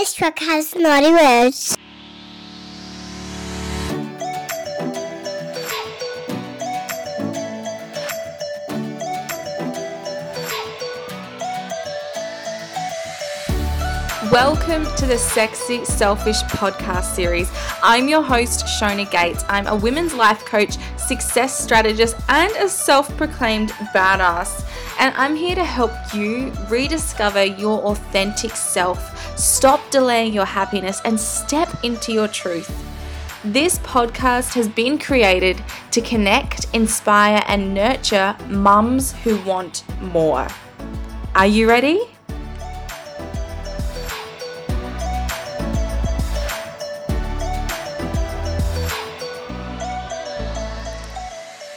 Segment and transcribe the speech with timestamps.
[0.00, 1.76] This truck has naughty words.
[14.32, 17.50] Welcome to the Sexy Selfish podcast series.
[17.82, 19.44] I'm your host, Shona Gates.
[19.50, 24.64] I'm a women's life coach, success strategist, and a self proclaimed badass.
[25.00, 31.18] And I'm here to help you rediscover your authentic self, stop delaying your happiness, and
[31.18, 32.70] step into your truth.
[33.42, 40.46] This podcast has been created to connect, inspire, and nurture mums who want more.
[41.34, 42.02] Are you ready?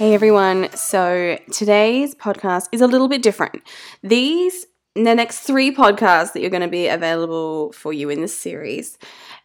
[0.04, 0.70] Hey everyone.
[0.76, 3.62] So today's podcast is a little bit different.
[4.04, 8.38] These, the next three podcasts that you're going to be available for you in this
[8.38, 8.98] series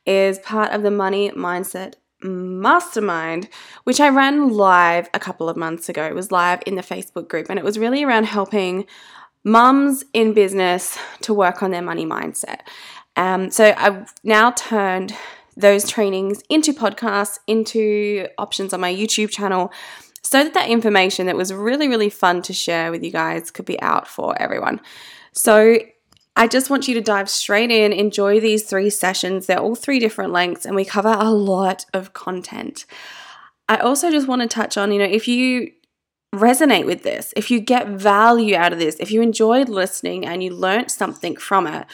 [0.05, 1.95] is part of the Money Mindset
[2.25, 3.49] Mastermind,
[3.85, 6.05] which I ran live a couple of months ago.
[6.05, 8.85] It was live in the Facebook group and it was really around helping
[9.45, 12.63] mums in business to work on their money mindset.
[13.15, 15.15] Um, so I've now turned
[15.57, 19.73] those trainings into podcasts, into options on my YouTube channel
[20.29, 23.65] so that that information that was really, really fun to share with you guys could
[23.65, 24.79] be out for everyone.
[25.33, 25.79] So
[26.37, 29.47] I just want you to dive straight in, enjoy these three sessions.
[29.47, 32.85] They're all three different lengths, and we cover a lot of content.
[33.71, 35.73] I also just want to touch on, you know, if you
[36.35, 40.45] resonate with this, if you get value out of this, if you enjoyed listening and
[40.45, 41.87] you learned something from it,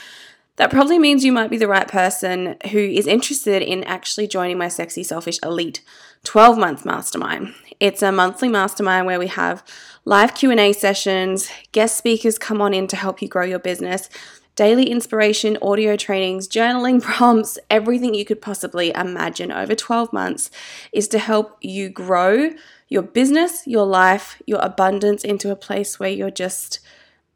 [0.56, 4.58] that probably means you might be the right person who is interested in actually joining
[4.58, 5.82] my Sexy Selfish Elite
[6.24, 7.54] 12 month mastermind.
[7.84, 9.62] It's a monthly mastermind where we have
[10.06, 14.08] live Q&A sessions, guest speakers come on in to help you grow your business,
[14.56, 20.50] daily inspiration, audio trainings, journaling prompts, everything you could possibly imagine over 12 months
[20.94, 22.52] is to help you grow
[22.88, 26.80] your business, your life, your abundance into a place where you're just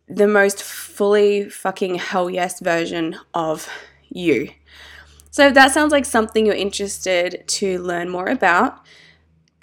[0.08, 3.68] the most fully fucking hell yes version of
[4.08, 4.48] you.
[5.30, 8.80] So if that sounds like something you're interested to learn more about,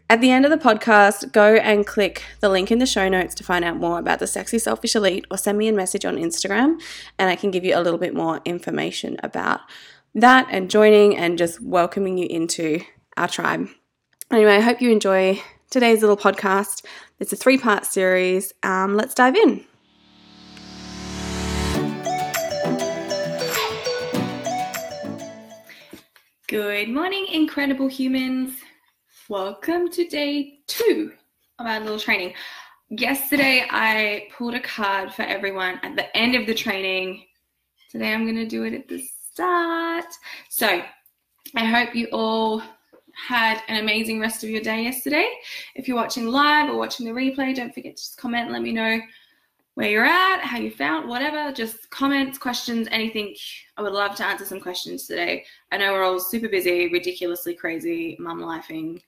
[0.07, 3.33] at the end of the podcast, go and click the link in the show notes
[3.35, 6.15] to find out more about the Sexy Selfish Elite or send me a message on
[6.17, 6.79] Instagram
[7.17, 9.61] and I can give you a little bit more information about
[10.13, 12.81] that and joining and just welcoming you into
[13.17, 13.67] our tribe.
[14.31, 16.85] Anyway, I hope you enjoy today's little podcast.
[17.19, 18.53] It's a three part series.
[18.61, 19.65] Um, let's dive in.
[26.47, 28.64] Good morning, incredible humans.
[29.27, 31.11] Welcome to day two
[31.57, 32.35] of our little training.
[32.89, 37.23] Yesterday, I pulled a card for everyone at the end of the training.
[37.89, 40.05] Today, I'm going to do it at the start.
[40.49, 40.83] So,
[41.55, 42.61] I hope you all
[43.15, 45.27] had an amazing rest of your day yesterday.
[45.73, 48.73] If you're watching live or watching the replay, don't forget to just comment let me
[48.73, 48.99] know
[49.73, 51.51] where you're at, how you found, whatever.
[51.51, 53.35] Just comments, questions, anything.
[53.75, 55.45] I would love to answer some questions today.
[55.71, 59.01] I know we're all super busy, ridiculously crazy, mum lifing.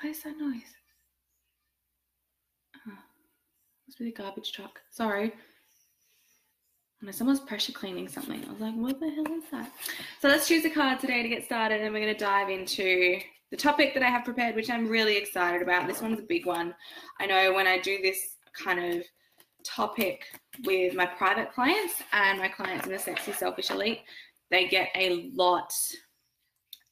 [0.00, 0.62] What is that noise?
[2.86, 2.92] Oh,
[3.86, 4.80] must be the garbage truck.
[4.90, 5.34] Sorry.
[7.02, 8.42] Know someone's pressure cleaning something.
[8.46, 9.70] I was like, what the hell is that?
[10.22, 13.18] So let's choose a card today to get started, and we're going to dive into
[13.50, 15.86] the topic that I have prepared, which I'm really excited about.
[15.86, 16.74] This one's a big one.
[17.20, 19.02] I know when I do this kind of
[19.64, 20.24] topic
[20.64, 24.00] with my private clients and my clients in the Sexy Selfish Elite,
[24.50, 25.72] they get a lot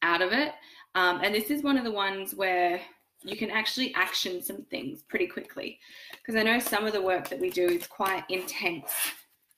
[0.03, 0.53] out of it.
[0.95, 2.81] Um, and this is one of the ones where
[3.23, 5.79] you can actually action some things pretty quickly.
[6.13, 8.93] Because I know some of the work that we do is quite intense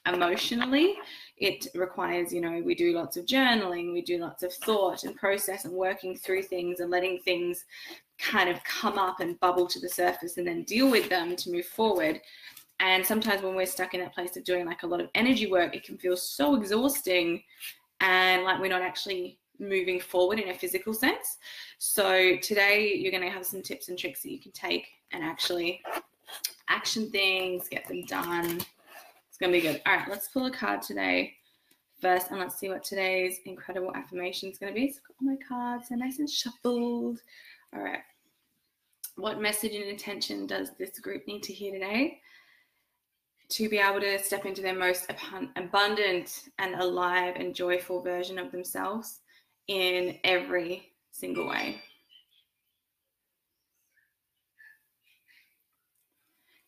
[0.06, 0.94] emotionally
[1.36, 5.14] it requires you know we do lots of journaling we do lots of thought and
[5.14, 7.64] process and working through things and letting things
[8.18, 11.50] kind of come up and bubble to the surface and then deal with them to
[11.50, 12.18] move forward
[12.80, 15.50] and sometimes when we're stuck in that place of doing like a lot of energy
[15.50, 17.42] work it can feel so exhausting
[18.00, 21.38] and like we're not actually moving forward in a physical sense
[21.78, 25.22] so today you're going to have some tips and tricks that you can take and
[25.22, 25.80] actually
[26.68, 28.60] action things get them done
[29.28, 29.80] It's gonna be good.
[29.86, 31.34] All right, let's pull a card today
[32.00, 34.92] first, and let's see what today's incredible affirmation is gonna be.
[34.92, 37.20] So I've got all my cards, they're nice and shuffled.
[37.74, 38.02] All right.
[39.16, 42.20] What message and intention does this group need to hear today?
[43.50, 45.10] To be able to step into their most
[45.56, 49.20] abundant and alive and joyful version of themselves
[49.70, 51.80] in every single way.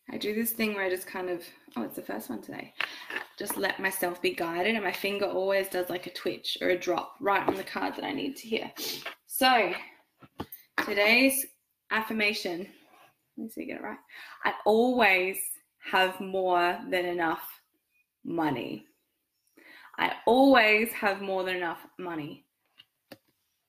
[0.09, 1.43] I do this thing where I just kind of,
[1.75, 2.73] oh, it's the first one today.
[3.37, 6.79] Just let myself be guided, and my finger always does like a twitch or a
[6.79, 8.71] drop right on the card that I need to hear.
[9.25, 9.73] So,
[10.85, 11.45] today's
[11.91, 12.59] affirmation,
[13.37, 13.97] let me see, get it right.
[14.45, 15.39] I always
[15.91, 17.43] have more than enough
[18.23, 18.85] money.
[19.99, 22.45] I always have more than enough money.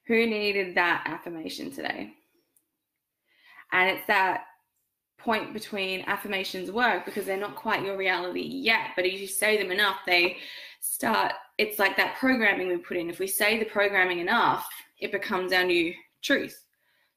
[0.07, 2.13] Who needed that affirmation today?
[3.73, 4.45] And it's that
[5.19, 8.91] point between affirmations work because they're not quite your reality yet.
[8.95, 10.37] But if you say them enough, they
[10.81, 13.09] start, it's like that programming we put in.
[13.09, 14.69] If we say the programming enough,
[15.01, 16.63] it becomes our new truth.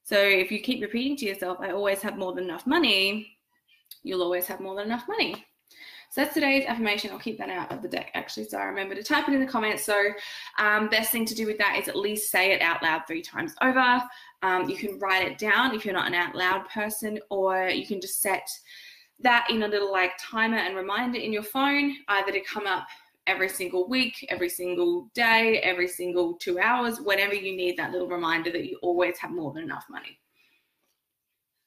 [0.04, 3.36] So if you keep repeating to yourself, I always have more than enough money,
[4.02, 5.44] you'll always have more than enough money.
[6.10, 7.10] So that's today's affirmation.
[7.10, 8.44] I'll keep that out of the deck actually.
[8.44, 9.84] So I remember to type it in the comments.
[9.84, 10.10] So
[10.58, 13.20] um, best thing to do with that is at least say it out loud three
[13.20, 14.02] times over.
[14.42, 17.86] Um, you can write it down if you're not an out loud person, or you
[17.86, 18.48] can just set
[19.20, 22.86] that in a little like timer and reminder in your phone, either to come up
[23.26, 28.08] every single week, every single day, every single two hours, whenever you need that little
[28.08, 30.18] reminder that you always have more than enough money.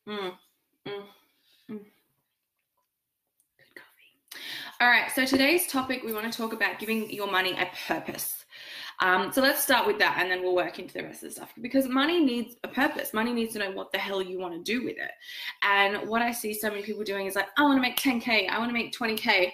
[0.07, 0.33] Mm,
[0.88, 1.03] mm.
[4.81, 8.45] All right, so today's topic, we want to talk about giving your money a purpose.
[9.00, 11.36] Um, so let's start with that and then we'll work into the rest of the
[11.36, 13.13] stuff because money needs a purpose.
[13.13, 15.12] Money needs to know what the hell you want to do with it.
[15.62, 18.50] And what I see so many people doing is like, I want to make 10K,
[18.50, 19.51] I want to make 20K.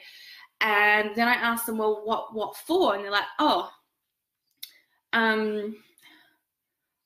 [0.62, 2.96] And then I ask them, well, what what for?
[2.96, 3.70] And they're like, oh,
[5.12, 5.76] um,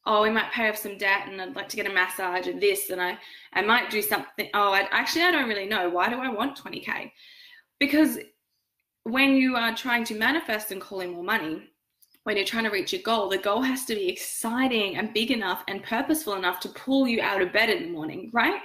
[0.05, 2.61] oh, we might pay off some debt and I'd like to get a massage and
[2.61, 3.17] this and I,
[3.53, 4.47] I might do something.
[4.53, 5.89] Oh, I, actually, I don't really know.
[5.89, 7.09] Why do I want 20K?
[7.81, 8.19] Because
[9.05, 11.63] when you are trying to manifest and call in more money,
[12.25, 15.31] when you're trying to reach your goal, the goal has to be exciting and big
[15.31, 18.61] enough and purposeful enough to pull you out of bed in the morning, right?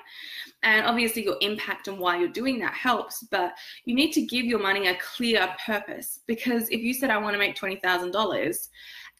[0.63, 3.55] And obviously, your impact and why you're doing that helps, but
[3.87, 6.21] you need to give your money a clear purpose.
[6.27, 8.69] Because if you said, I want to make $20,000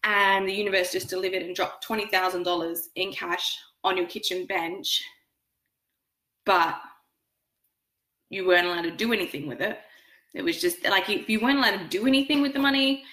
[0.05, 5.03] and the universe just delivered and dropped $20,000 in cash on your kitchen bench,
[6.45, 6.79] but
[8.29, 9.79] you weren't allowed to do anything with it.
[10.35, 13.05] It was just like if you weren't allowed to do anything with the money,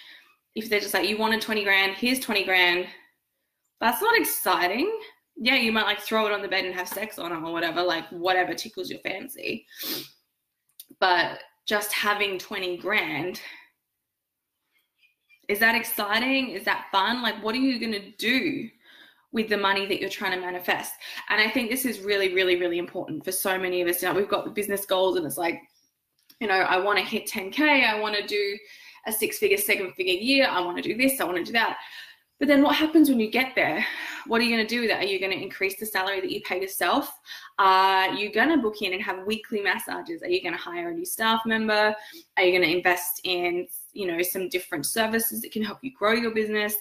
[0.56, 2.88] if they're just like, you wanted 20 grand, here's 20 grand,
[3.80, 5.00] that's not exciting.
[5.36, 7.52] Yeah, you might like throw it on the bed and have sex on it or
[7.52, 9.66] whatever, like whatever tickles your fancy.
[11.00, 13.42] But just having 20 grand,
[15.50, 16.50] is that exciting?
[16.50, 17.22] Is that fun?
[17.22, 18.70] Like, what are you going to do?
[19.34, 20.94] with the money that you're trying to manifest.
[21.28, 24.02] And I think this is really, really, really important for so many of us.
[24.02, 25.60] Know, we've got the business goals, and it's like,
[26.44, 28.58] you know, I want to hit 10K, I want to do
[29.08, 31.54] a six figure, seven figure year, I want to do this, I want to do
[31.54, 31.78] that.
[32.38, 33.86] But then what happens when you get there?
[34.28, 35.02] What are you going to do with that?
[35.02, 37.18] Are you going to increase the salary that you pay yourself?
[37.60, 40.22] Are you going to book in and have weekly massages?
[40.22, 41.96] Are you going to hire a new staff member?
[42.36, 45.92] Are you going to invest in you know some different services that can help you
[45.94, 46.74] grow your business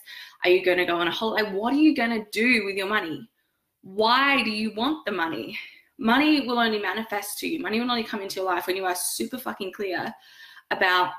[0.45, 2.75] are you going to go on a holiday what are you going to do with
[2.75, 3.29] your money
[3.83, 5.59] why do you want the money
[6.03, 7.61] money will only manifest to you.
[7.61, 10.13] Money will only come into your life when you are super fucking clear
[10.71, 11.13] about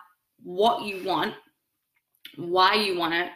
[0.44, 1.34] what you want
[2.38, 3.30] why you want it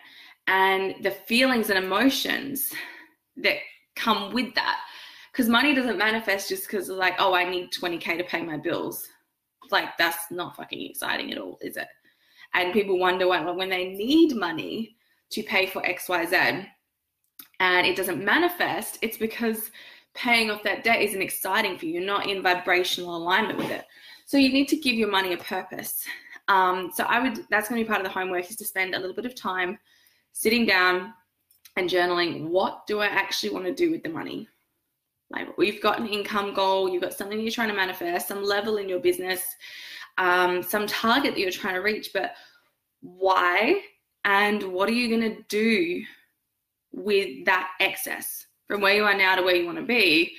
[0.47, 2.71] and the feelings and emotions
[3.35, 3.57] that
[3.95, 4.79] come with that.
[5.31, 9.07] Because money doesn't manifest just because like oh i need 20k to pay my bills.
[9.69, 11.87] Like that's not fucking exciting at all is it?
[12.53, 14.95] And people wonder why when they need money
[15.29, 16.65] to pay for xyz
[17.59, 19.69] and it doesn't manifest it's because
[20.17, 23.85] paying off that debt isn't exciting for you you're not in vibrational alignment with it.
[24.25, 26.03] So you need to give your money a purpose.
[26.49, 28.95] Um, so i would that's going to be part of the homework is to spend
[28.95, 29.77] a little bit of time
[30.31, 31.13] sitting down
[31.75, 34.47] and journaling what do i actually want to do with the money?
[35.29, 38.77] Like we've got an income goal you've got something you're trying to manifest some level
[38.77, 39.41] in your business
[40.17, 42.33] um, some target that you're trying to reach, but
[43.01, 43.81] why
[44.25, 46.03] and what are you going to do
[46.91, 50.35] with that excess from where you are now to where you want to be?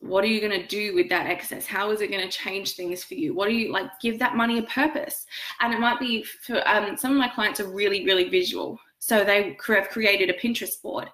[0.00, 1.66] What are you going to do with that excess?
[1.66, 3.32] How is it going to change things for you?
[3.34, 3.86] What are you like?
[4.02, 5.24] Give that money a purpose.
[5.60, 8.78] And it might be for um, some of my clients are really, really visual.
[8.98, 11.08] So they have created a Pinterest board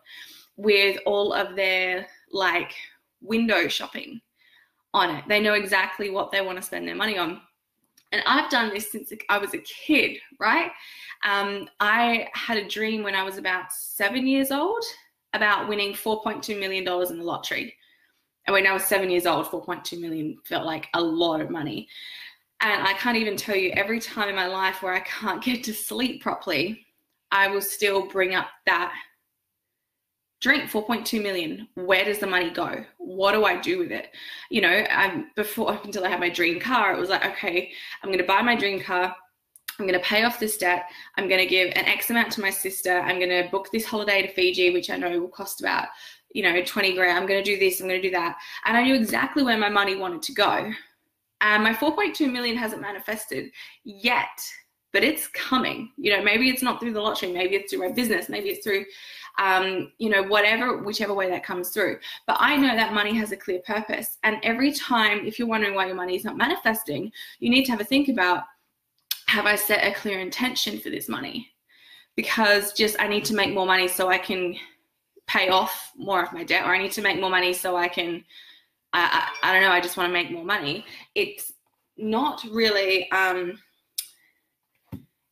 [0.56, 2.72] with all of their like
[3.20, 4.20] window shopping
[4.92, 5.24] on it.
[5.28, 7.40] They know exactly what they want to spend their money on.
[8.12, 10.72] And I've done this since I was a kid, right?
[11.24, 14.82] Um, I had a dream when I was about seven years old
[15.34, 17.74] about winning $4.2 million in the lottery.
[18.46, 21.88] And when I was seven years old, 4.2 million felt like a lot of money.
[22.60, 25.64] And I can't even tell you every time in my life where I can't get
[25.64, 26.84] to sleep properly,
[27.30, 28.92] I will still bring up that
[30.40, 34.08] drink 4.2 million where does the money go what do i do with it
[34.50, 37.70] you know um, before until i had my dream car it was like okay
[38.02, 39.14] i'm going to buy my dream car
[39.80, 40.90] i'm going to pay off this debt.
[41.16, 43.00] I'm going to give an x amount to my sister.
[43.00, 45.88] I'm going to book this holiday to fiji which i know will cost about
[46.32, 47.18] you know 20 grand.
[47.18, 48.36] I'm going to do this i'm going to do that.
[48.66, 50.70] And i knew exactly where my money wanted to go.
[51.42, 53.50] And my 4.2 million hasn't manifested
[53.84, 54.28] yet
[54.92, 55.92] but it's coming.
[55.96, 58.64] You know maybe it's not through the lottery maybe it's through my business maybe it's
[58.64, 58.84] through
[59.38, 61.98] um, you know, whatever, whichever way that comes through.
[62.26, 64.18] But I know that money has a clear purpose.
[64.22, 67.70] And every time, if you're wondering why your money is not manifesting, you need to
[67.70, 68.44] have a think about
[69.30, 71.48] have I set a clear intention for this money?
[72.16, 74.56] Because just I need to make more money so I can
[75.28, 77.86] pay off more of my debt, or I need to make more money so I
[77.86, 78.24] can,
[78.92, 80.84] I, I, I don't know, I just want to make more money.
[81.14, 81.52] It's
[81.96, 83.10] not really.
[83.12, 83.58] Um,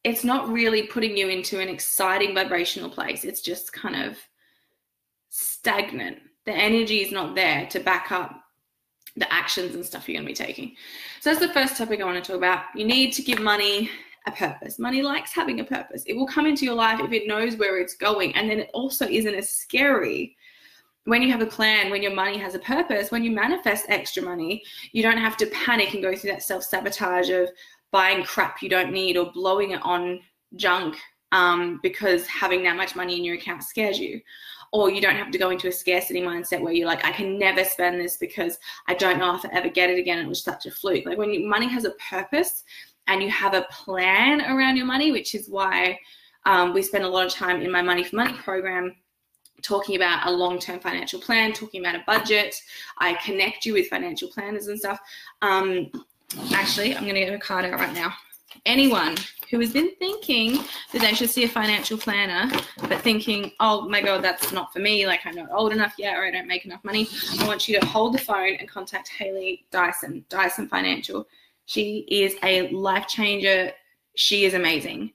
[0.04, 3.24] it's not really putting you into an exciting vibrational place.
[3.24, 4.16] It's just kind of
[5.28, 6.18] stagnant.
[6.46, 8.40] The energy is not there to back up
[9.16, 10.74] the actions and stuff you're going to be taking.
[11.20, 12.64] So that's the first topic I want to talk about.
[12.74, 13.90] You need to give money
[14.26, 14.78] a purpose.
[14.78, 16.04] Money likes having a purpose.
[16.06, 18.34] It will come into your life if it knows where it's going.
[18.34, 20.36] And then it also isn't as scary
[21.04, 24.22] when you have a plan, when your money has a purpose, when you manifest extra
[24.22, 24.62] money,
[24.92, 27.48] you don't have to panic and go through that self sabotage of,
[27.90, 30.20] buying crap you don't need or blowing it on
[30.56, 30.96] junk
[31.32, 34.20] um, because having that much money in your account scares you.
[34.72, 37.38] Or you don't have to go into a scarcity mindset where you're like, I can
[37.38, 40.18] never spend this because I don't know if I ever get it again.
[40.18, 41.06] It was such a fluke.
[41.06, 42.64] Like when you, money has a purpose
[43.06, 45.98] and you have a plan around your money, which is why
[46.44, 48.94] um, we spend a lot of time in my Money for Mummy program
[49.62, 52.54] talking about a long term financial plan, talking about a budget.
[52.98, 55.00] I connect you with financial planners and stuff.
[55.42, 55.90] Um,
[56.52, 58.12] Actually, I'm going to get a card out right now.
[58.66, 59.16] Anyone
[59.50, 60.58] who has been thinking
[60.92, 62.50] that they should see a financial planner,
[62.88, 66.16] but thinking, oh my God, that's not for me, like I'm not old enough yet
[66.16, 69.08] or I don't make enough money, I want you to hold the phone and contact
[69.08, 71.26] Haley Dyson, Dyson Financial.
[71.66, 73.72] She is a life changer.
[74.14, 75.12] She is amazing.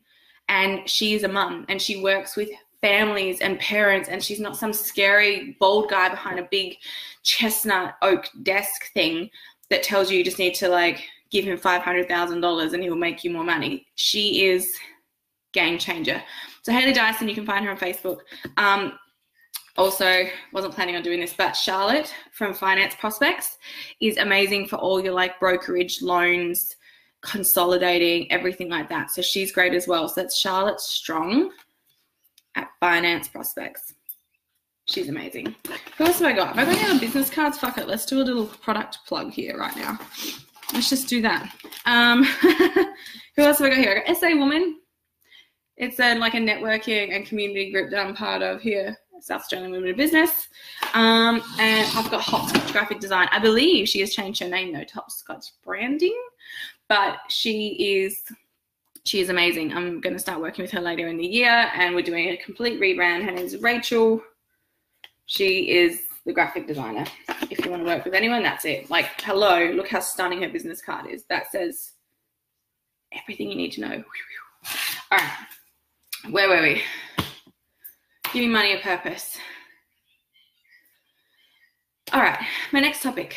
[0.50, 2.50] And she is a mum and she works with
[2.82, 6.76] families and parents and she's not some scary bald guy behind a big
[7.24, 9.30] chestnut oak desk thing
[9.70, 13.32] that tells you you just need to like give him $500,000 and he'll make you
[13.32, 13.88] more money.
[13.96, 14.78] She is
[15.52, 16.22] game changer.
[16.62, 18.20] So Haley Dyson, you can find her on Facebook.
[18.58, 18.94] Um,
[19.76, 23.58] also, wasn't planning on doing this, but Charlotte from Finance Prospects
[24.00, 26.76] is amazing for all your like brokerage loans,
[27.24, 29.10] consolidating, everything like that.
[29.10, 30.08] So she's great as well.
[30.08, 31.50] So that's Charlotte Strong
[32.54, 33.96] at Finance Prospects.
[34.88, 35.56] She's amazing.
[35.98, 36.56] Who else have I got?
[36.56, 37.58] Have I got any other business cards?
[37.58, 37.88] Fuck it.
[37.88, 39.98] Let's do a little product plug here right now.
[40.74, 41.56] Let's just do that.
[41.86, 42.24] Um,
[43.36, 44.04] who else have I got here?
[44.06, 44.80] I got SA Woman.
[45.78, 49.72] It's a, like a networking and community group that I'm part of here, South Australian
[49.72, 50.48] Women in Business.
[50.94, 53.28] Um, and I've got Hopscotch Graphic Design.
[53.32, 56.20] I believe she has changed her name though to Hopscotch Branding,
[56.90, 58.22] but she is
[59.06, 59.74] she is amazing.
[59.74, 62.38] I'm going to start working with her later in the year, and we're doing a
[62.38, 63.26] complete rebrand.
[63.26, 64.22] Her name is Rachel
[65.26, 67.06] she is the graphic designer.
[67.50, 68.90] If you want to work with anyone, that's it.
[68.90, 71.26] Like, hello, look how stunning her business card is.
[71.30, 71.92] That says
[73.12, 74.04] everything you need to know.
[75.12, 75.32] All right,
[76.32, 76.82] where were we?
[78.32, 79.38] Giving money a purpose.
[82.12, 82.40] All right,
[82.72, 83.36] my next topic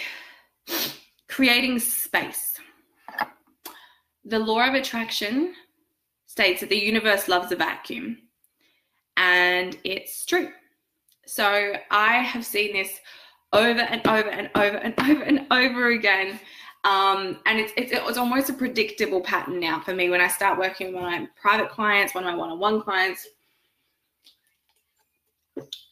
[1.37, 2.59] creating space.
[4.25, 5.55] The law of attraction
[6.25, 8.17] states that the universe loves a vacuum,
[9.19, 10.49] and it's true.
[11.27, 13.01] So I have seen this
[13.53, 16.41] over and over and over and over and over again.
[16.85, 20.59] Um, and it's, it's, it's almost a predictable pattern now for me when I start
[20.59, 23.27] working with my private clients, one of my one-on-one clients.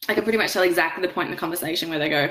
[0.07, 2.29] I can pretty much tell exactly the point in the conversation where they go,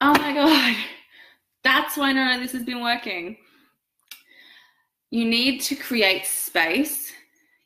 [0.00, 0.76] "Oh my god,
[1.62, 3.36] that's why no, this has been working."
[5.10, 7.12] You need to create space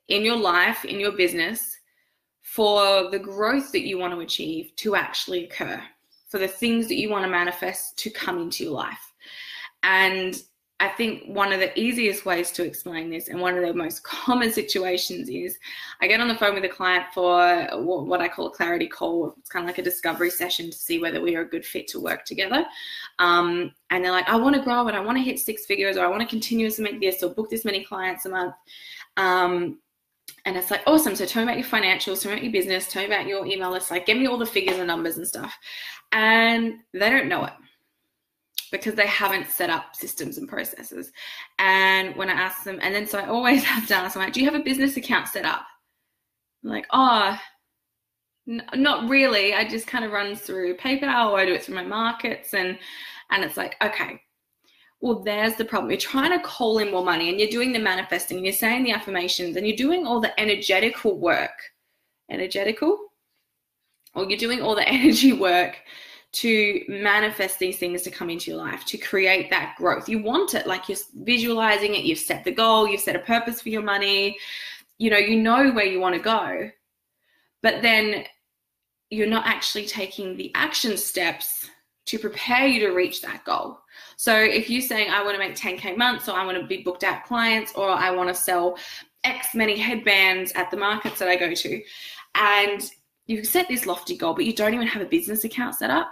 [0.09, 1.76] in your life, in your business,
[2.57, 5.79] for the growth that you want to achieve to actually occur,
[6.29, 9.13] for the things that you want to manifest to come into your life.
[9.83, 10.43] And
[10.81, 14.03] I think one of the easiest ways to explain this, and one of the most
[14.05, 15.59] common situations, is
[16.01, 19.35] I get on the phone with a client for what I call a clarity call.
[19.39, 21.89] It's kind of like a discovery session to see whether we are a good fit
[21.89, 22.65] to work together.
[23.19, 25.99] Um, and they're like, I want to grow and I want to hit six figures,
[25.99, 28.55] or I want to continuously make this, or book this many clients a month.
[29.19, 29.79] Um,
[30.47, 31.17] and it's like, awesome.
[31.17, 33.45] So tell me about your financials, tell me about your business, tell me about your
[33.47, 33.91] email list.
[33.91, 35.55] Like, give me all the figures and numbers and stuff.
[36.13, 37.53] And they don't know it
[38.73, 41.13] because they haven't set up systems and processes.
[41.59, 44.33] And when I ask them, and then so I always have to ask them, like,
[44.33, 45.67] do you have a business account set up?
[46.65, 47.39] I'm like, oh,
[48.49, 49.55] N- not really.
[49.55, 52.79] I just kind of run through PayPal or I do it through my markets and
[53.31, 54.21] and it's like, okay,
[55.07, 55.91] well, there's the problem.
[55.91, 58.91] You're trying to call in more money and you're doing the manifesting, you're saying the
[58.91, 61.53] affirmations, and you're doing all the energetical work.
[62.29, 62.99] Energetical?
[64.15, 65.79] Or you're doing all the energy work
[66.33, 70.09] to manifest these things to come into your life, to create that growth.
[70.09, 73.63] You want it, like you're visualizing it, you've set the goal, you've set a purpose
[73.63, 74.37] for your money,
[74.99, 76.69] you know, you know where you want to go.
[77.63, 78.25] But then
[79.11, 81.71] you're not actually taking the action steps
[82.07, 83.79] to prepare you to reach that goal.
[84.17, 86.83] So if you're saying, I want to make 10K months, or I want to be
[86.83, 88.79] booked out clients, or I want to sell
[89.25, 91.83] X many headbands at the markets that I go to,
[92.35, 92.91] and
[93.27, 96.11] you set this lofty goal, but you don't even have a business account set up,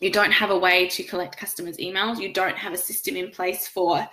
[0.00, 3.30] you don't have a way to collect customers' emails, you don't have a system in
[3.30, 4.08] place for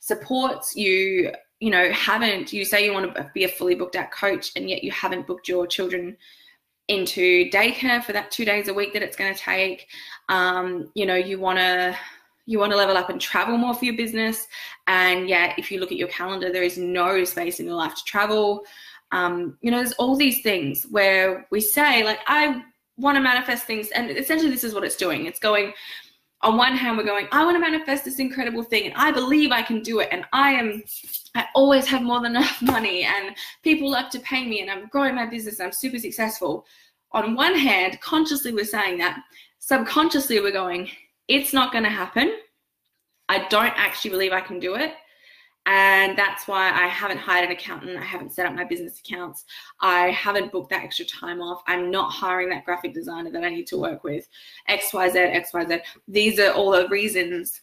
[0.00, 4.10] supports, you you know haven't you say you want to be a fully booked out
[4.10, 6.14] coach and yet you haven't booked your children
[6.88, 9.88] into daycare for that two days a week that it's going to take.
[10.28, 11.96] Um, you know you want to
[12.46, 14.46] you want to level up and travel more for your business.
[14.86, 17.94] And yet, if you look at your calendar there is no space in your life
[17.96, 18.64] to travel.
[19.12, 22.60] Um, you know there's all these things where we say like i
[22.96, 25.26] want to manifest things and essentially this is what it's doing.
[25.26, 25.72] It's going
[26.42, 29.50] on one hand we're going i want to manifest this incredible thing and i believe
[29.50, 30.82] i can do it and i am
[31.34, 34.86] i always have more than enough money and people love to pay me and i'm
[34.88, 36.64] growing my business i'm super successful.
[37.12, 39.18] On one hand consciously we're saying that
[39.58, 40.90] subconsciously we're going
[41.28, 42.36] it's not going to happen
[43.28, 44.92] i don't actually believe i can do it
[45.66, 47.98] and that's why I haven't hired an accountant.
[47.98, 49.44] I haven't set up my business accounts.
[49.80, 51.62] I haven't booked that extra time off.
[51.66, 54.28] I'm not hiring that graphic designer that I need to work with.
[54.70, 55.80] XYZ, XYZ.
[56.06, 57.62] These are all the reasons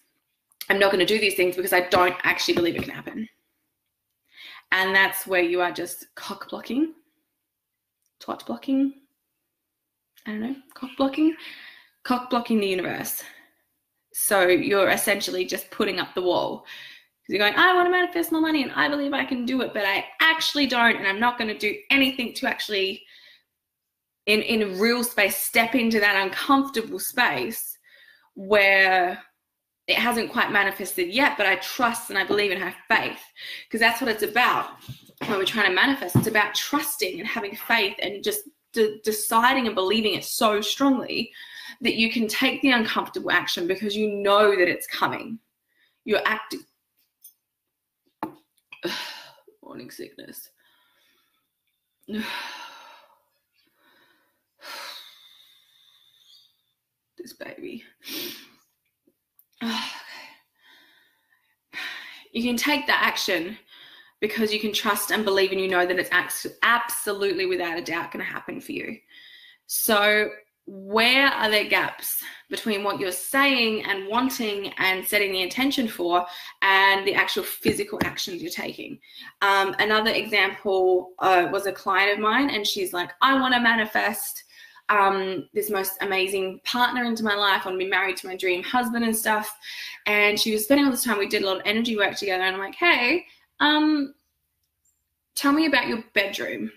[0.69, 3.29] I'm not going to do these things because I don't actually believe it can happen.
[4.73, 6.93] And that's where you are just cock blocking,
[8.19, 8.95] twat blocking.
[10.25, 11.35] I don't know, cock blocking,
[12.03, 13.23] cock blocking the universe.
[14.13, 16.65] So you're essentially just putting up the wall
[17.21, 19.61] because you're going, I want to manifest more money and I believe I can do
[19.61, 23.03] it, but I actually don't, and I'm not going to do anything to actually,
[24.25, 27.77] in in real space, step into that uncomfortable space
[28.35, 29.21] where
[29.87, 33.19] it hasn't quite manifested yet, but I trust and I believe and have faith
[33.65, 34.69] because that's what it's about
[35.27, 36.15] when we're trying to manifest.
[36.15, 38.41] It's about trusting and having faith and just
[38.73, 41.31] de- deciding and believing it so strongly
[41.81, 45.39] that you can take the uncomfortable action because you know that it's coming.
[46.05, 46.61] You're acting
[49.63, 50.49] morning sickness.
[57.17, 57.83] this baby.
[62.33, 63.57] you can take that action
[64.19, 66.09] because you can trust and believe and you know that it's
[66.63, 68.97] absolutely without a doubt going to happen for you.
[69.67, 70.29] So
[70.65, 76.25] where are there gaps between what you're saying and wanting and setting the intention for
[76.61, 78.97] and the actual physical actions you're taking
[79.41, 83.59] um, another example uh, was a client of mine and she's like i want to
[83.59, 84.43] manifest
[84.89, 87.61] um, this most amazing partner into my life.
[87.63, 89.57] I want to be married to my dream husband and stuff.
[90.05, 91.17] And she was spending all this time.
[91.17, 92.43] We did a lot of energy work together.
[92.43, 93.25] And I'm like, hey,
[93.59, 94.13] um,
[95.35, 96.71] tell me about your bedroom.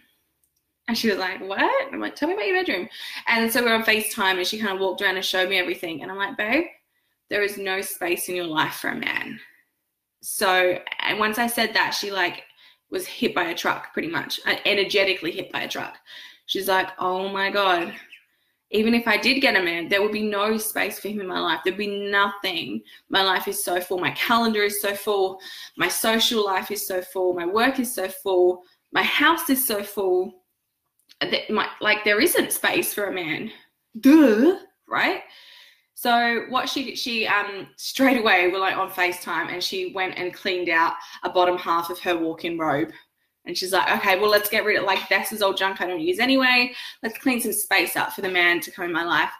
[0.88, 1.92] And she was like, What?
[1.92, 2.88] I'm like, Tell me about your bedroom.
[3.27, 5.59] And so we are on FaceTime and she kind of walked around and showed me
[5.59, 6.03] everything.
[6.03, 6.66] And I'm like, Babe,
[7.29, 9.40] there is no space in your life for a man.
[10.22, 12.44] So, and once I said that, she like
[12.90, 15.96] was hit by a truck pretty much, uh, energetically hit by a truck.
[16.46, 17.92] She's like, Oh my God.
[18.72, 21.29] Even if I did get a man, there would be no space for him in
[21.29, 21.61] my life.
[21.64, 22.83] There'd be nothing.
[23.09, 23.99] My life is so full.
[23.99, 25.40] My calendar is so full.
[25.77, 27.33] My social life is so full.
[27.33, 28.62] My work is so full.
[28.92, 30.33] My house is so full
[31.20, 33.50] that might like there isn't space for a man.
[34.00, 35.22] Duh, right?
[35.94, 40.18] So what she did, she um straight away we're like on FaceTime and she went
[40.18, 42.92] and cleaned out a bottom half of her walk-in robe.
[43.46, 45.87] And she's like, okay, well, let's get rid of like this is all junk I
[45.87, 46.74] don't use anyway.
[47.02, 49.31] Let's clean some space up for the man to come in my life.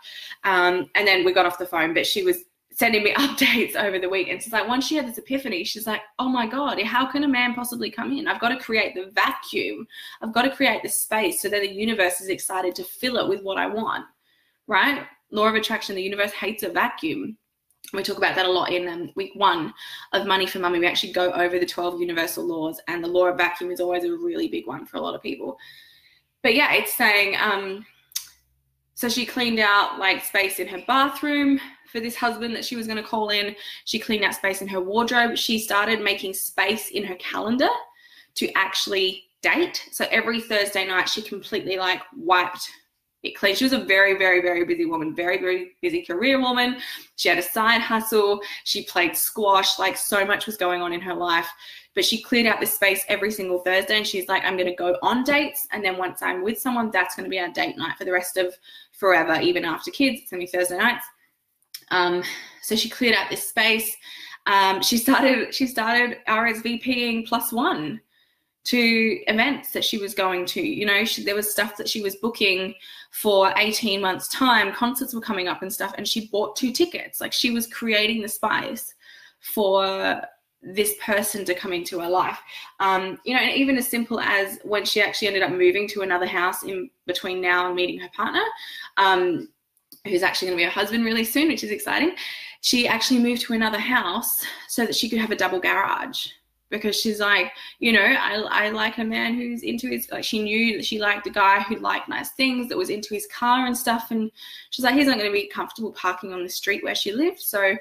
[0.45, 2.45] Um, and then we got off the phone, but she was
[2.77, 4.29] sending me updates over the week.
[4.29, 7.25] And she's like, once she had this epiphany, she's like, oh my God, how can
[7.25, 8.29] a man possibly come in?
[8.29, 9.87] I've got to create the vacuum.
[10.21, 13.29] I've got to create the space so that the universe is excited to fill it
[13.29, 14.05] with what I want,
[14.67, 15.07] right?
[15.31, 17.37] Law of attraction, the universe hates a vacuum.
[17.93, 19.73] We talk about that a lot in um, week one
[20.13, 20.79] of Money for Mummy.
[20.79, 24.05] We actually go over the 12 universal laws, and the law of vacuum is always
[24.05, 25.57] a really big one for a lot of people.
[26.43, 27.87] But yeah, it's saying, um,
[28.97, 31.61] so she cleaned out like space in her bathroom,
[31.97, 33.57] for this husband that she was going to call in.
[33.85, 35.37] She cleaned out space in her wardrobe.
[35.37, 37.69] She started making space in her calendar
[38.35, 39.83] to actually date.
[39.93, 42.69] So every Thursday night, she completely like wiped
[43.27, 43.57] it.
[43.57, 46.77] She was a very, very, very busy woman, very, very busy career woman.
[47.17, 48.41] She had a side hustle.
[48.65, 49.79] She played squash.
[49.79, 51.49] Like so much was going on in her life.
[51.95, 53.97] But she cleared out this space every single Thursday.
[53.97, 55.67] And she's like, I'm going to go on dates.
[55.73, 58.13] And then once I'm with someone, that's going to be our date night for the
[58.13, 58.55] rest of
[58.93, 60.21] forever, even after kids.
[60.21, 61.07] It's going to be Thursday nights.
[61.91, 62.23] Um,
[62.63, 63.97] so she cleared out this space.
[64.47, 68.01] Um, she started she started RSVPing plus one
[68.67, 70.61] to events that she was going to.
[70.61, 72.75] You know, she, there was stuff that she was booking
[73.13, 74.73] for 18 months' time.
[74.73, 77.21] Concerts were coming up and stuff, and she bought two tickets.
[77.21, 78.95] Like she was creating the spice
[79.41, 80.21] for
[80.63, 82.41] this person to come into her life.
[82.81, 86.03] Um, you know, and even as simple as when she actually ended up moving to
[86.03, 88.43] another house in between now and meeting her partner,
[88.97, 89.49] um,
[90.09, 92.17] who's actually going to be her husband really soon, which is exciting.
[92.63, 96.27] She actually moved to another house so that she could have a double garage
[96.71, 100.43] because she's like, you know, I, I like a man who's into his, like, she
[100.43, 103.67] knew that she liked a guy who liked nice things, that was into his car
[103.67, 104.11] and stuff.
[104.11, 104.31] And
[104.71, 107.39] she's like, he's not going to be comfortable parking on the street where she lived.
[107.39, 107.77] So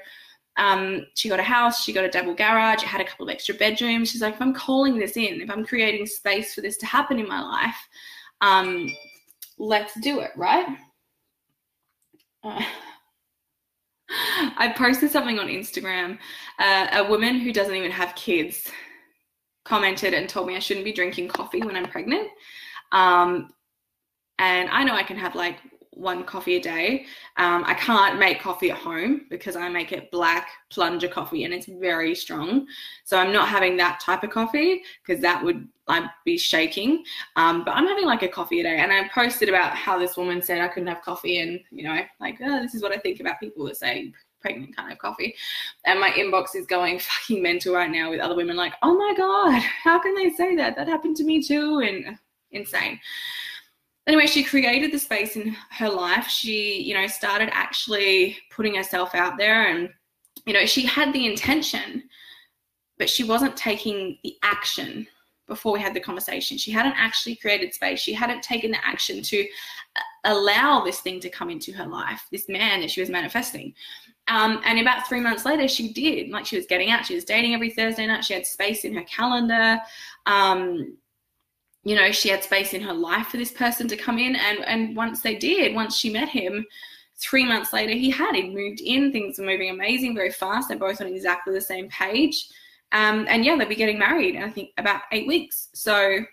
[0.56, 3.32] um, she got a house, she got a double garage, it had a couple of
[3.32, 4.10] extra bedrooms.
[4.10, 7.18] She's like, if I'm calling this in, if I'm creating space for this to happen
[7.18, 7.88] in my life,
[8.40, 8.90] um,
[9.58, 10.66] let's do it, right?
[12.42, 12.62] Uh,
[14.56, 16.18] I posted something on Instagram.
[16.58, 18.70] Uh, a woman who doesn't even have kids
[19.64, 22.28] commented and told me I shouldn't be drinking coffee when I'm pregnant.
[22.92, 23.50] Um,
[24.38, 25.56] and I know I can have like
[25.96, 27.06] one coffee a day.
[27.38, 31.54] Um, I can't make coffee at home because I make it black plunger coffee and
[31.54, 32.66] it's very strong.
[33.04, 37.04] So I'm not having that type of coffee because that would I'd be shaking.
[37.36, 38.78] Um, but I'm having like a coffee a day.
[38.78, 42.00] And I posted about how this woman said I couldn't have coffee and, you know,
[42.20, 45.34] like, oh, this is what I think about people that say pregnant can't have coffee.
[45.84, 49.14] And my inbox is going fucking mental right now with other women like, oh my
[49.16, 50.76] God, how can they say that?
[50.76, 51.78] That happened to me too.
[51.78, 52.18] And
[52.50, 52.98] insane
[54.06, 56.26] anyway, she created the space in her life.
[56.28, 59.88] She, you know, started actually putting herself out there and,
[60.46, 62.04] you know, she had the intention,
[62.98, 65.06] but she wasn't taking the action
[65.46, 66.58] before we had the conversation.
[66.58, 68.00] She hadn't actually created space.
[68.00, 69.46] She hadn't taken the action to
[69.96, 73.72] uh, allow this thing to come into her life, this man that she was manifesting.
[74.28, 76.30] Um, and about three months later, she did.
[76.30, 78.24] Like she was getting out, she was dating every Thursday night.
[78.24, 79.80] She had space in her calendar.
[80.26, 80.96] Um,
[81.86, 84.34] you know, she had space in her life for this person to come in.
[84.34, 86.66] And, and once they did, once she met him,
[87.14, 88.34] three months later, he had.
[88.34, 89.12] He moved in.
[89.12, 90.66] Things were moving amazing, very fast.
[90.66, 92.48] They're both on exactly the same page.
[92.90, 95.68] Um, and yeah, they'll be getting married in I think about eight weeks.
[95.74, 96.24] So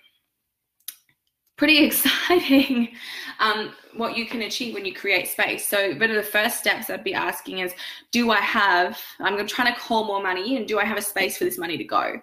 [1.56, 2.90] pretty exciting
[3.40, 5.68] um, what you can achieve when you create space.
[5.68, 7.76] So, but the first steps I'd be asking is,
[8.12, 9.00] do I have?
[9.20, 10.66] I'm trying to call more money in.
[10.66, 12.20] Do I have a space for this money to go?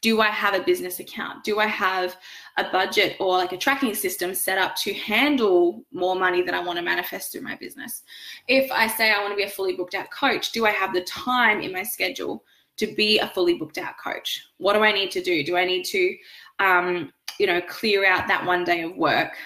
[0.00, 1.44] Do I have a business account?
[1.44, 2.16] Do I have
[2.56, 6.62] a budget or like a tracking system set up to handle more money that I
[6.62, 8.02] want to manifest through my business?
[8.46, 10.94] If I say I want to be a fully booked out coach, do I have
[10.94, 12.44] the time in my schedule
[12.76, 14.46] to be a fully booked out coach?
[14.58, 15.42] What do I need to do?
[15.42, 16.16] Do I need to,
[16.60, 19.36] um, you know, clear out that one day of work?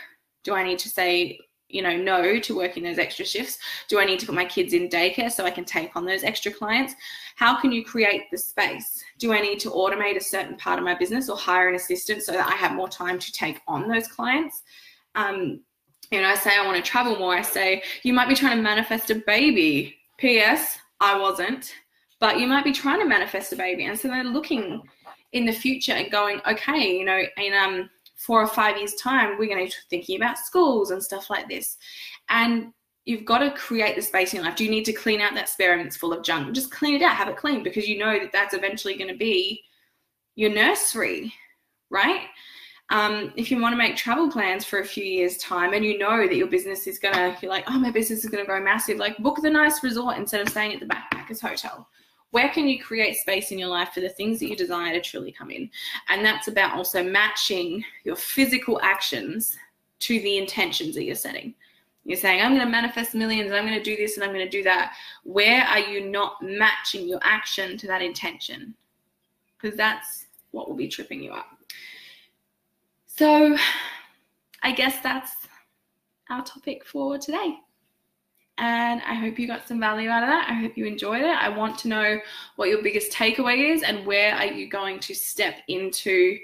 [0.44, 1.38] Do I need to say,
[1.72, 3.58] you know, no to working those extra shifts?
[3.88, 6.22] Do I need to put my kids in daycare so I can take on those
[6.22, 6.94] extra clients?
[7.36, 9.02] How can you create the space?
[9.18, 12.22] Do I need to automate a certain part of my business or hire an assistant
[12.22, 14.62] so that I have more time to take on those clients?
[15.14, 15.60] Um,
[16.10, 17.34] you know, I say I want to travel more.
[17.34, 19.96] I say you might be trying to manifest a baby.
[20.18, 20.78] P.S.
[21.00, 21.74] I wasn't,
[22.20, 24.82] but you might be trying to manifest a baby, and so they're looking
[25.32, 27.90] in the future and going, okay, you know, in um
[28.26, 31.48] four or five years time, we're going to be thinking about schools and stuff like
[31.48, 31.76] this,
[32.28, 32.72] and
[33.04, 34.56] you've got to create the space in your life.
[34.56, 36.54] Do you need to clean out that spare room that's full of junk?
[36.54, 39.16] Just clean it out, have it clean because you know that that's eventually going to
[39.16, 39.62] be
[40.36, 41.32] your nursery,
[41.90, 42.26] right?
[42.90, 45.98] Um, if you want to make travel plans for a few years' time and you
[45.98, 48.46] know that your business is going to, you're like, oh, my business is going to
[48.46, 51.88] grow massive, like book the nice resort instead of staying at the backpackers hotel.
[52.32, 55.00] Where can you create space in your life for the things that you desire to
[55.02, 55.70] truly come in?
[56.08, 59.56] And that's about also matching your physical actions
[60.00, 61.54] to the intentions that you're setting.
[62.04, 64.44] You're saying, I'm going to manifest millions, I'm going to do this and I'm going
[64.44, 64.94] to do that.
[65.24, 68.74] Where are you not matching your action to that intention?
[69.60, 71.46] Because that's what will be tripping you up.
[73.06, 73.56] So,
[74.62, 75.32] I guess that's
[76.30, 77.58] our topic for today.
[78.58, 80.48] And I hope you got some value out of that.
[80.48, 81.36] I hope you enjoyed it.
[81.36, 82.20] I want to know
[82.56, 86.38] what your biggest takeaway is and where are you going to step into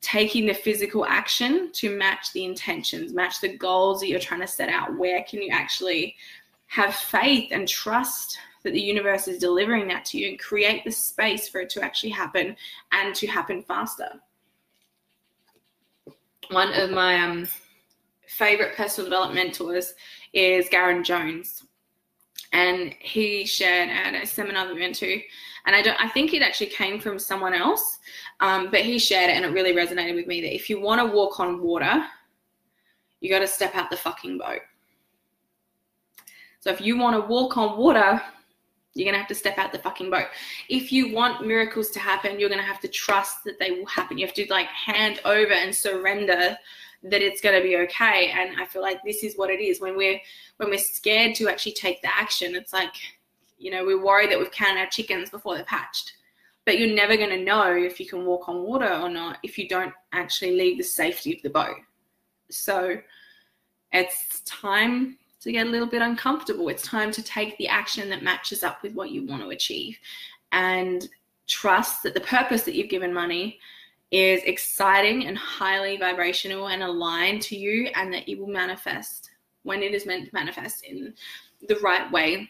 [0.00, 4.46] taking the physical action to match the intentions, match the goals that you're trying to
[4.46, 4.96] set out.
[4.96, 6.14] Where can you actually
[6.66, 10.90] have faith and trust that the universe is delivering that to you and create the
[10.90, 12.56] space for it to actually happen
[12.92, 14.08] and to happen faster?
[16.50, 17.48] One of my um,
[18.26, 19.94] favorite personal development mentors
[20.38, 21.64] is Garen Jones.
[22.52, 25.20] And he shared at a seminar that we went to,
[25.66, 27.98] and I don't I think it actually came from someone else,
[28.40, 31.00] um, but he shared it and it really resonated with me that if you want
[31.00, 32.04] to walk on water,
[33.20, 34.60] you got to step out the fucking boat.
[36.60, 38.22] So if you want to walk on water,
[38.94, 40.26] you're going to have to step out the fucking boat.
[40.68, 43.86] If you want miracles to happen, you're going to have to trust that they will
[43.86, 44.18] happen.
[44.18, 46.56] You have to like hand over and surrender
[47.02, 48.30] that it's going to be okay.
[48.30, 50.20] And I feel like this is what it is when we're
[50.56, 52.54] when we're scared to actually take the action.
[52.54, 52.94] It's like,
[53.58, 56.14] you know, we're worried that we've counted our chickens before they're patched.
[56.64, 59.56] But you're never going to know if you can walk on water or not if
[59.56, 61.76] you don't actually leave the safety of the boat.
[62.50, 62.98] So
[63.92, 66.68] it's time to get a little bit uncomfortable.
[66.68, 69.96] It's time to take the action that matches up with what you want to achieve
[70.52, 71.08] and
[71.46, 73.58] trust that the purpose that you've given money
[74.10, 79.30] is exciting and highly vibrational and aligned to you and that it will manifest
[79.64, 81.12] when it is meant to manifest in
[81.68, 82.48] the right way,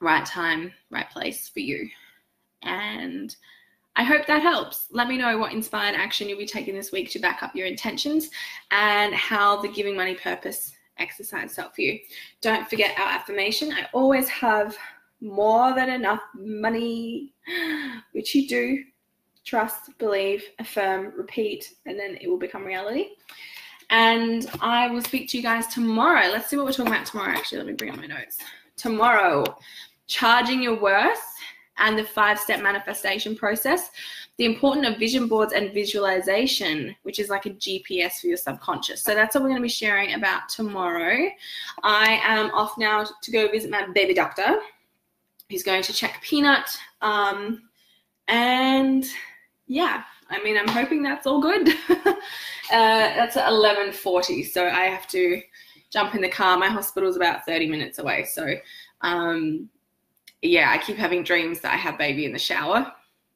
[0.00, 1.88] right time, right place for you.
[2.62, 3.34] And
[3.94, 4.86] I hope that helps.
[4.90, 7.66] Let me know what inspired action you'll be taking this week to back up your
[7.66, 8.30] intentions
[8.70, 11.98] and how the giving money purpose exercise felt for you.
[12.40, 13.72] Don't forget our affirmation.
[13.72, 14.76] I always have
[15.20, 17.34] more than enough money,
[18.12, 18.84] which you do.
[19.48, 23.12] Trust, believe, affirm, repeat, and then it will become reality.
[23.88, 26.28] And I will speak to you guys tomorrow.
[26.28, 27.30] Let's see what we're talking about tomorrow.
[27.30, 28.36] Actually, let me bring up my notes.
[28.76, 29.56] Tomorrow,
[30.06, 31.22] charging your worth
[31.78, 33.88] and the five step manifestation process,
[34.36, 39.02] the importance of vision boards and visualization, which is like a GPS for your subconscious.
[39.02, 41.30] So that's what we're going to be sharing about tomorrow.
[41.82, 44.58] I am off now to go visit my baby doctor.
[45.48, 46.68] He's going to check Peanut.
[47.00, 47.62] Um,
[48.28, 49.06] and
[49.68, 51.68] yeah, I mean, I'm hoping that's all good.
[51.88, 52.14] uh,
[52.70, 55.40] that's at 11:40, so I have to
[55.90, 56.58] jump in the car.
[56.58, 58.54] My hospital's about 30 minutes away, so
[59.02, 59.68] um,
[60.42, 62.92] yeah, I keep having dreams that I have baby in the shower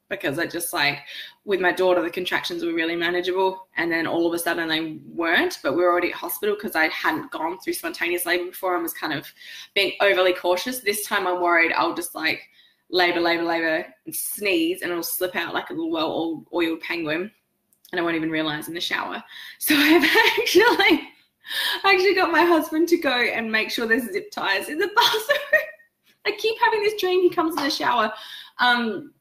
[0.09, 0.99] because I just like
[1.45, 4.99] with my daughter the contractions were really manageable and then all of a sudden they
[5.07, 8.75] weren't but we were already at hospital because I hadn't gone through spontaneous labor before
[8.75, 9.27] and was kind of
[9.75, 10.81] being overly cautious.
[10.81, 12.42] This time I'm worried I'll just like
[12.92, 17.31] labor, labor, labor and sneeze and it'll slip out like a little well oiled penguin
[17.90, 19.22] and I won't even realize in the shower.
[19.59, 20.05] So I've
[20.38, 21.09] actually
[21.85, 24.90] I actually got my husband to go and make sure there's zip ties in the
[24.96, 25.62] bathroom.
[26.24, 28.12] I keep having this dream he comes in the shower.
[28.59, 29.12] Um,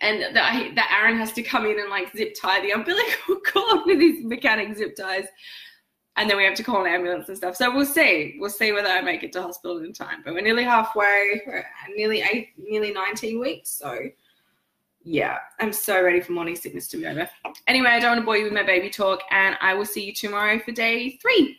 [0.00, 3.82] and that, that Aaron has to come in and like zip tie the umbilical cord
[3.86, 5.26] with his mechanic zip ties.
[6.16, 7.56] And then we have to call an ambulance and stuff.
[7.56, 8.36] So we'll see.
[8.38, 10.22] We'll see whether I make it to hospital in time.
[10.24, 11.40] But we're nearly halfway.
[11.46, 11.64] We're
[11.96, 13.70] nearly eight, nearly 19 weeks.
[13.70, 13.98] So
[15.04, 17.28] yeah, I'm so ready for morning sickness to be over.
[17.66, 20.04] Anyway, I don't want to bore you with my baby talk, and I will see
[20.04, 21.58] you tomorrow for day three.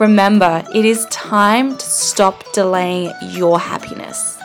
[0.00, 4.39] Remember, it is time to stop delaying your happiness.